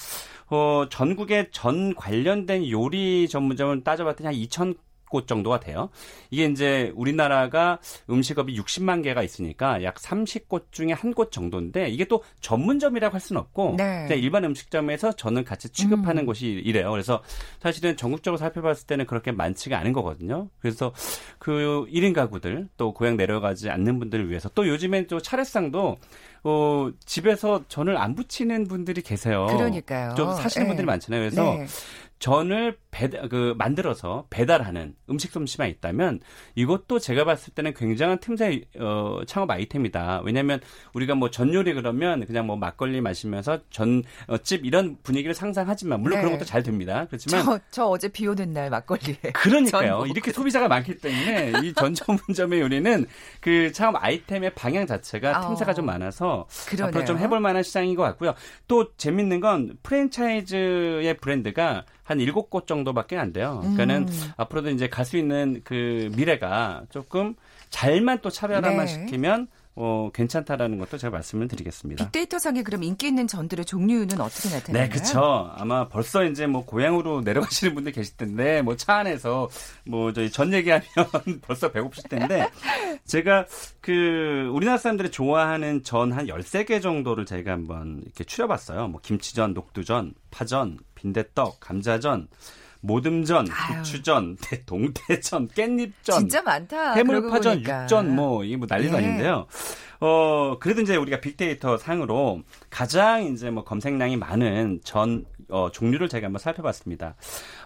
[0.52, 4.76] 어 전국에 전 관련된 요리 전문점을 따져봤더니 한 2천
[5.12, 5.90] 곳 정도가 돼요.
[6.32, 7.78] 이게 이제 우리나라가
[8.10, 13.42] 음식업이 60만 개가 있으니까 약 30곳 중에 한 곳 정도인데 이게 또 전문점이라고 할 수는
[13.42, 14.08] 없고 네.
[14.16, 16.26] 일반 음식점에서 저는 같이 취급하는 음.
[16.26, 16.90] 곳이 이래요.
[16.90, 17.22] 그래서
[17.60, 20.48] 사실은 전국적으로 살펴봤을 때는 그렇게 많지가 않은 거거든요.
[20.60, 20.94] 그래서
[21.38, 25.98] 그 1인 가구들 또 고향 내려가지 않는 분들을 위해서 또 요즘엔 또 차례상도
[26.44, 29.46] 어, 집에서 전을 안 부치는 분들이 계세요.
[29.50, 30.16] 그러니까요.
[30.16, 30.68] 좀 사시는 네.
[30.70, 31.22] 분들이 많잖아요.
[31.22, 31.66] 그래서 네.
[32.22, 36.20] 전을 배달, 그, 만들어서 배달하는 음식 솜씨만 있다면
[36.56, 40.22] 이것도 제가 봤을 때는 굉장한 틈새, 어, 창업 아이템이다.
[40.24, 40.60] 왜냐면
[40.94, 46.18] 우리가 뭐 전 요리 그러면 그냥 뭐 막걸리 마시면서 전집 어, 이런 분위기를 상상하지만 물론
[46.20, 46.22] 네.
[46.24, 47.06] 그런 것도 잘 됩니다.
[47.08, 47.44] 그렇지만.
[47.44, 49.18] 저, 저 어제 비 오는 날 막걸리에.
[49.34, 50.06] 그러니까요.
[50.06, 53.06] 이렇게 소비자가 많기 때문에 이 전 전문점의 요리는
[53.40, 56.90] 그 창업 아이템의 방향 자체가 아, 틈새가 좀 많아서 그러네요.
[56.90, 58.36] 앞으로 좀 해볼 만한 시장인 것 같고요.
[58.68, 63.60] 또 재밌는 건 프랜차이즈의 브랜드가 한 일곱 곳 정도밖에 안 돼요.
[63.62, 64.32] 그러니까는 음.
[64.38, 67.36] 앞으로도 이제 갈 수 있는 그 미래가 조금
[67.70, 68.88] 잘만 또 차별화만 네.
[68.88, 72.04] 시키면 어, 괜찮다라는 것도 제가 말씀을 드리겠습니다.
[72.04, 74.84] 빅데이터상에 그럼 인기 있는 전들의 종류는 어떻게 나타나요?
[74.84, 75.50] 네, 그렇죠.
[75.56, 79.48] 아마 벌써 이제 뭐 고향으로 내려가시는 분들 계실 텐데 뭐 차 안에서
[79.86, 80.84] 뭐 저희 전 얘기하면
[81.42, 82.50] 벌써 배고프실 텐데
[83.06, 83.46] 제가
[83.80, 88.90] 그 우리나라 사람들이 좋아하는 전 한 13개 정도를 제가 한번 이렇게 추려 봤어요.
[88.90, 92.28] 뭐 김치전, 녹두전, 파전, 빈대떡, 감자전,
[92.82, 96.94] 모듬전, 부추전, 동태전, 깻잎전, 진짜 많다.
[96.94, 98.92] 해물파전, 육전 뭐 이게 뭐 난리 네.
[98.92, 99.48] 난인데요.
[100.00, 106.26] 어 그래도 이제 우리가 빅데이터 상으로 가장 이제 뭐 검색량이 많은 전 어, 종류를 제가
[106.26, 107.16] 한번 살펴봤습니다.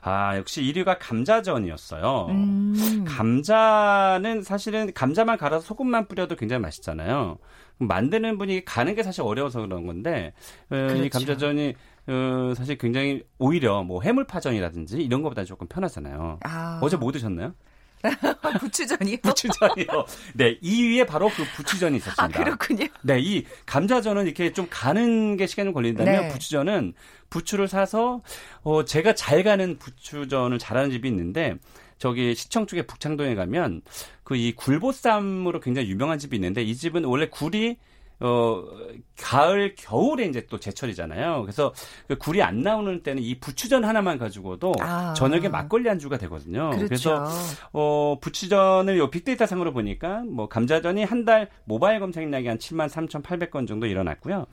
[0.01, 2.27] 아 역시 1위가 감자전이었어요.
[2.29, 3.05] 음.
[3.07, 7.37] 감자는 사실은 감자만 갈아서 소금만 뿌려도 굉장히 맛있잖아요.
[7.77, 10.33] 만드는 분이 가는 게 사실 어려워서 그런 건데
[10.69, 10.95] 그렇죠.
[11.03, 11.75] 이 감자전이
[12.07, 16.39] 어, 사실 굉장히 오히려 뭐 해물파전이라든지 이런 것보다 조금 편하잖아요.
[16.43, 16.79] 아.
[16.81, 17.53] 어제 뭐 드셨나요?
[18.59, 19.17] 부추전이요?
[19.23, 19.87] 부추전이요.
[20.35, 22.23] 네, 2위에 바로 그 부추전이 있었습니다.
[22.39, 22.85] 아, 그렇군요.
[23.01, 26.29] 네, 이 감자전은 이렇게 좀 가는 게 시간이 걸린다면 네.
[26.29, 26.93] 부추전은
[27.31, 28.21] 부추를 사서
[28.61, 31.55] 어 제가 잘 가는 부추전을 잘하는 집이 있는데
[31.97, 33.81] 저기 시청 쪽에 북창동에 가면
[34.23, 37.77] 그 이 굴보쌈으로 굉장히 유명한 집이 있는데 이 집은 원래 굴이
[38.21, 38.63] 어,
[39.19, 41.41] 가을, 겨울에 이제 또 제철이잖아요.
[41.41, 41.73] 그래서
[42.07, 45.13] 그 굴이 안 나오는 때는 이 부추전 하나만 가지고도 아.
[45.15, 46.69] 저녁에 막걸리 안주가 되거든요.
[46.71, 46.85] 그렇죠.
[46.87, 47.25] 그래서
[47.73, 53.67] 어, 부추전을 요 빅데이터 상으로 보니까 뭐 감자전이 한 달 모바일 검색량이 한 7만 3,800건
[53.67, 54.45] 정도 일어났고요.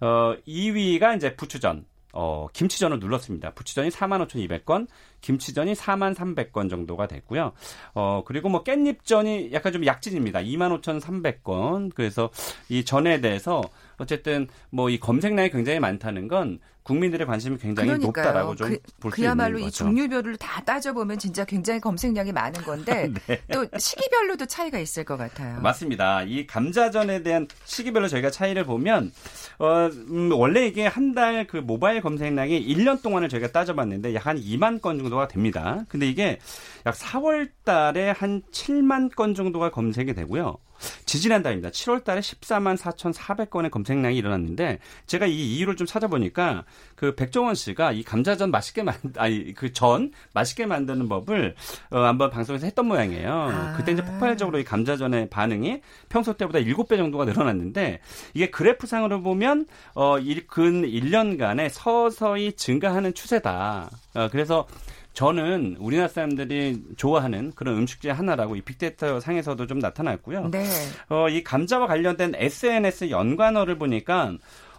[0.00, 1.84] 어, 2위가 이제 부추전.
[2.16, 3.50] 어, 김치전을 눌렀습니다.
[3.54, 4.86] 부추전이 45,200건,
[5.20, 7.52] 김치전이 43,300건 정도가 됐고요.
[7.94, 10.40] 어, 그리고 뭐 깻잎전이 약간 좀 약진입니다.
[10.40, 11.92] 25,300건.
[11.94, 12.30] 그래서
[12.68, 13.60] 이 전에 대해서
[13.98, 18.24] 어쨌든 뭐 이 검색량이 굉장히 많다는 건 국민들의 관심이 굉장히 그러니까요.
[18.24, 18.68] 높다라고 좀
[19.00, 23.40] 볼수 그, 그야말로 이 종류별로 다 따져보면 진짜 굉장히 검색량이 많은 건데 네.
[23.52, 25.60] 또 시기별로도 차이가 있을 것 같아요.
[25.62, 26.22] 맞습니다.
[26.24, 29.12] 이 감자전에 대한 시기별로 저희가 차이를 보면
[29.58, 34.38] 어, 음, 원래 이게 한 달 그 모바일 검색량이 1년 동안을 저희가 따져봤는데 약 한
[34.40, 35.84] 2만 건 정도가 됩니다.
[35.88, 36.38] 근데 이게
[36.86, 40.56] 약 4월 달에 한 7만 건 정도가 검색이 되고요.
[41.04, 41.70] 지지난달입니다.
[41.70, 48.02] 7월 달에 14만 4,400건의 검색량이 일어났는데 제가 이 이유를 좀 찾아보니까 그 백종원 씨가 이
[48.02, 51.54] 감자전 맛있게 만 아니 그 전 맛있게 만드는 법을
[51.90, 53.32] 어 한번 방송에서 했던 모양이에요.
[53.32, 53.74] 아.
[53.76, 58.00] 그때 이제 폭발적으로 이 감자전의 반응이 평소 때보다 7배 정도가 늘어났는데
[58.32, 63.90] 이게 그래프상으로 보면 어근 1년간에 서서히 증가하는 추세다.
[64.14, 64.66] 어 그래서
[65.14, 70.48] 저는 우리나라 사람들이 좋아하는 그런 음식중 하나라고 이 빅데이터 상에서도 좀 나타났고요.
[70.50, 70.66] 네.
[71.08, 74.34] 어, 이 감자와 관련된 SNS 연관어를 보니까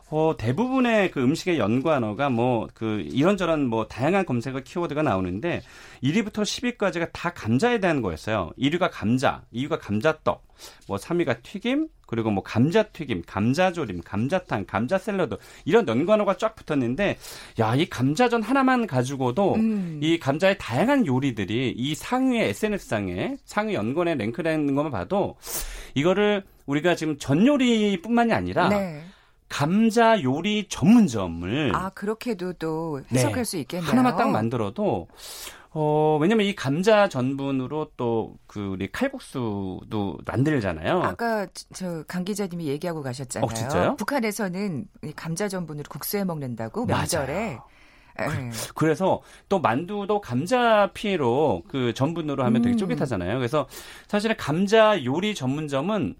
[0.10, 5.62] 어, 대부분의 그 음식의 연관어가 뭐 그 이런저런 뭐 다양한 검색어 키워드가 나오는데
[6.04, 8.52] 1위부터 10위까지가 다 감자에 대한 거였어요.
[8.60, 10.46] 1위가 감자, 2위가 감자떡,
[10.88, 17.18] 뭐 3위가 튀김, 그리고 뭐 감자튀김, 감자조림, 감자탕, 감자 샐러드 이런 연관어가 쫙 붙었는데
[17.60, 20.00] 야, 이 감자전 하나만 가지고도 음.
[20.04, 25.38] 이 감자의 다양한 요리들이 이 상위의 SNS상에 상위 연관에 랭크되는 것만 봐도
[25.96, 29.04] 이거를 우리가 지금 전 요리뿐만이 아니라 네.
[29.50, 33.44] 감자 요리 전문점을 아 그렇게도 또 해석할 네.
[33.44, 33.90] 수 있겠네요.
[33.90, 35.08] 하나만 딱 만들어도
[35.78, 41.04] 어, 왜냐면 이 감자 전분으로 또 그 우리 칼국수도 만들잖아요.
[41.04, 43.46] 아까 저 강 기자님이 얘기하고 가셨잖아요.
[43.50, 43.96] 어, 진짜요?
[43.98, 44.86] 북한에서는
[45.18, 47.60] 감자 전분으로 국수해 먹는다고 명절에.
[48.18, 48.50] 네.
[48.76, 52.78] 그래서 또 만두도 감자 피로 그 전분으로 하면 되게 음.
[52.78, 53.38] 쫄깃하잖아요.
[53.38, 53.68] 그래서
[54.08, 56.16] 사실은 감자 요리 전문점은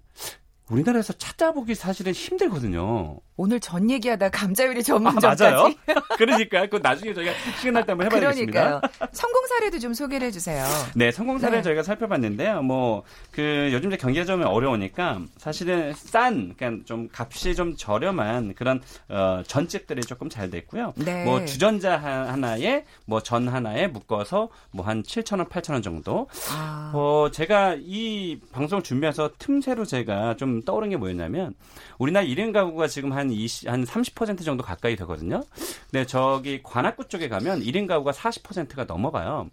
[0.70, 3.20] 우리나라에서 찾아보기 사실은 힘들거든요.
[3.38, 5.44] 오늘 전 얘기하다 감자 요리 전문점까지.
[5.44, 5.74] 아, 맞아요.
[6.16, 8.80] 그러니까 그 나중에 저희가 시간 날 때 한번 해봐야겠습니다.
[8.80, 9.08] 그러니까요.
[9.12, 10.64] 성공 사례도 좀 소개를 해주세요.
[10.94, 11.62] 네, 성공 사례 네.
[11.62, 12.62] 저희가 살펴봤는데요.
[12.62, 18.80] 뭐 그 요즘 이제 경기가 좀 어려우니까 사실은 싼, 그러니까 좀 값이 좀 저렴한 그런
[19.10, 20.94] 어, 전집들이 조금 잘 됐고요.
[20.96, 21.24] 네.
[21.24, 26.28] 뭐 주전자 하나에 뭐 전 하나에 묶어서 뭐 한 7천 원, 8천 원 정도.
[26.50, 26.92] 아.
[26.94, 31.54] 어 제가 이 방송을 준비해서 틈새로 제가 좀 떠오른 게 뭐였냐면
[31.98, 35.42] 우리나라 1인 가구가 지금 한 20, 한 30% 정도 가까이 되거든요.
[35.90, 39.50] 근데 저기 관악구 쪽에 가면 1인 가구가 40%가 넘어가요.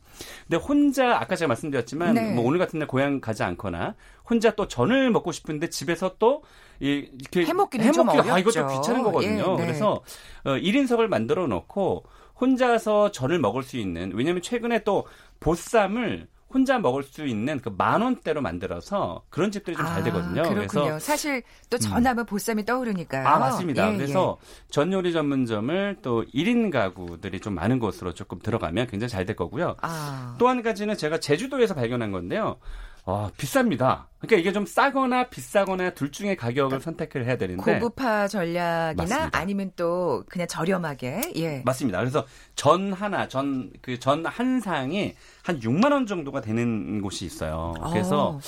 [0.48, 2.34] 근데 혼자 아까 제가 말씀드렸지만 네.
[2.34, 3.96] 뭐 오늘 같은 날 고향 가지 않거나
[4.30, 6.44] 혼자 또 전을 먹고 싶은데 집에서 또
[6.80, 9.44] 이, 이렇게 해먹기는 해먹기 아, 이것도 귀찮은 거거든요.
[9.44, 9.56] 예, 네.
[9.58, 10.02] 그래서
[10.44, 12.06] 어, 1인석을 만들어 놓고
[12.40, 15.06] 혼자서 전을 먹을 수 있는 왜냐하면 최근에 또
[15.40, 20.44] 보쌈을 혼자 먹을 수 있는 그 만 원대로 만들어서 그런 집들이 좀잘 아, 되거든요.
[20.44, 20.68] 그렇군요.
[20.68, 21.80] 그래서 사실 또 음.
[21.80, 22.26] 전하면 음.
[22.26, 23.28] 보쌈이 떠오르니까요.
[23.28, 23.92] 아 맞습니다.
[23.94, 24.64] 예, 그래서 예.
[24.70, 29.78] 전 요리 전문점을 또 1인 가구들이 좀 많은 곳으로 조금 들어가면 굉장히 잘 될 거고요.
[29.82, 30.36] 아.
[30.38, 32.58] 또한 가지는 제가 제주도에서 발견한 건데요.
[33.06, 34.06] 아, 비쌉니다.
[34.20, 39.30] 그러니까 이게 좀 싸거나 비싸거나 둘 중에 가격을 그러니까 선택을 해야 되는데 고급화 전략이나 맞습니다.
[39.38, 42.00] 아니면 또 그냥 저렴하게 예 맞습니다.
[42.00, 47.74] 그래서 전 하나 전 그 전 한 상이 한 6만 원 정도가 되는 곳이 있어요.
[47.92, 48.40] 그래서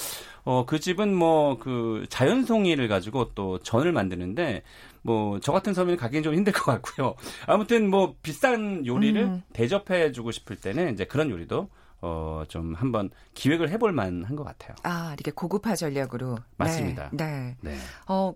[0.45, 4.63] 어, 그 집은 뭐 그 자연송이를 가지고 또 전을 만드는데
[5.01, 7.15] 뭐 저 같은 서민은 가기는 좀 힘들 것 같고요.
[7.47, 9.43] 아무튼 뭐 비싼 요리를 음.
[9.53, 11.69] 대접해 주고 싶을 때는 이제 그런 요리도
[12.01, 14.75] 어, 좀 한번 기획을 해볼 만한 것 같아요.
[14.83, 16.37] 아, 이렇게 고급화 전략으로.
[16.57, 17.09] 맞습니다.
[17.11, 17.55] 네.
[17.61, 17.71] 네.
[17.71, 17.77] 네.
[18.07, 18.33] 어,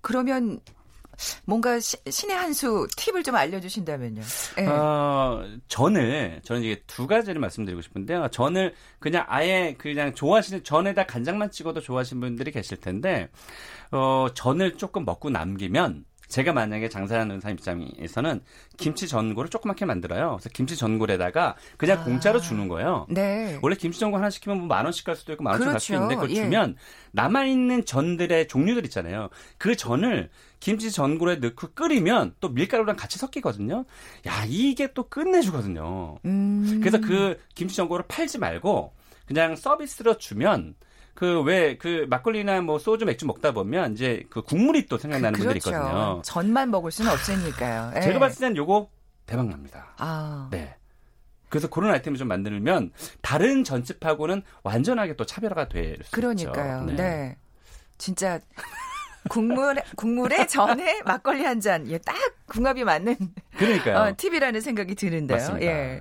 [0.00, 0.58] 그러면
[1.44, 4.22] 뭔가 시, 신의 한 수 팁을 좀 알려주신다면요.
[4.56, 4.66] 네.
[4.66, 8.28] 어, 전을 저는 이게 두 가지를 말씀드리고 싶은데요.
[8.28, 13.28] 전을 그냥 아예 그냥 좋아하시는 전에다 간장만 찍어도 좋아하시는 분들이 계실 텐데
[13.90, 18.40] 어, 전을 조금 먹고 남기면 제가 만약에 장사하는 사람 입장에서는
[18.76, 20.30] 김치 전골을 조그맣게 만들어요.
[20.32, 22.04] 그래서 김치 전골에다가 그냥 아.
[22.04, 23.06] 공짜로 주는 거예요.
[23.08, 23.56] 네.
[23.62, 25.72] 원래 김치 전골 하나 시키면 뭐 만 원씩 갈 수도 있고 만 원씩 그렇죠.
[25.74, 26.34] 갈수 있는데 그걸 예.
[26.34, 26.74] 주면
[27.12, 29.28] 남아 있는 전들의 종류들 있잖아요.
[29.58, 33.84] 그 전을 김치 전골에 넣고 끓이면 또 밀가루랑 같이 섞이거든요.
[34.26, 36.18] 야, 이게 또 끝내주거든요.
[36.24, 36.80] 음.
[36.80, 38.92] 그래서 그 김치 전골을 팔지 말고
[39.26, 40.74] 그냥 서비스로 주면
[41.14, 45.44] 그 왜그 그 막걸리나 뭐 소주 맥주 먹다 보면 이제 그 국물이 또 생각나는 그,
[45.44, 45.70] 그렇죠.
[45.70, 46.22] 분들이 있거든요.
[46.24, 47.92] 전만 먹을 수는 없으니까요.
[47.96, 48.00] 예.
[48.00, 48.90] 제가 봤을 땐 요거
[49.26, 49.94] 대박 납니다.
[49.96, 50.48] 아.
[50.50, 50.74] 네.
[51.48, 52.90] 그래서 그런 아이템을 좀 만들면
[53.22, 56.10] 다른 전집하고는 완전하게 또 차별화가 될 수 있죠.
[56.10, 56.84] 그러니까요.
[56.86, 56.94] 네.
[56.94, 57.36] 네.
[57.96, 58.40] 진짜
[59.28, 61.88] 국물 국물에 전에 막걸리 한 잔.
[61.88, 63.16] 예, 딱 궁합이 맞는
[63.56, 63.96] 그러니까요.
[63.98, 65.36] 어, 팁이라는 생각이 드는데요.
[65.38, 65.66] 맞습니다.
[65.66, 66.00] 예.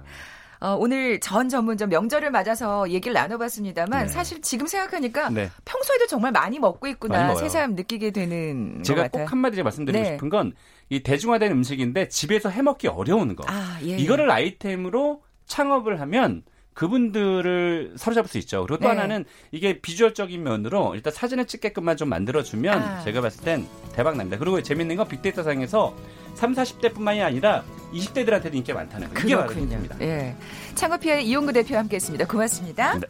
[0.64, 4.12] 어, 오늘 전 전문점 명절을 맞아서 얘기를 나눠봤습니다만 네.
[4.12, 5.50] 사실 지금 생각하니까 네.
[5.66, 10.12] 평소에도 정말 많이 먹고 있구나 새삼 느끼게 되는 제가 꼭 한마디 말씀드리고 네.
[10.14, 10.54] 싶은 건
[10.90, 13.98] 이 대중화된 음식인데 집에서 해먹기 어려운 거 아, 예.
[13.98, 18.66] 이거를 아이템으로 창업을 하면 그분들을 사로잡을 수 있죠.
[18.66, 18.96] 그리고 또 네.
[18.96, 23.02] 하나는 이게 비주얼적인 면으로 일단 사진을 찍게끔만 좀 만들어주면 아.
[23.02, 24.38] 제가 봤을 땐 대박 납니다.
[24.38, 25.96] 그리고 재밌는 건 빅데이터 상에서
[26.36, 29.20] 3, 40대뿐만이 아니라 20대들한테도 인기가 많다는 거.
[29.22, 29.96] 이게 바로 힘입니다.
[30.02, 30.36] 예.
[30.76, 32.26] 창업피아의 이용구 대표 함께했습니다.
[32.26, 33.00] 고맙습니다.
[33.00, 33.08] 네.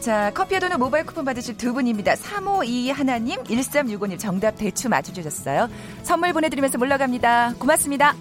[0.00, 2.16] 자, 커피에 도는 모바일 쿠폰 받으실 두 분입니다.
[2.16, 5.68] 352 하나님, 1365님 정답 대충 맞춰주셨어요.
[6.02, 7.54] 선물 보내드리면서 물러갑니다.
[7.58, 8.16] 고맙습니다.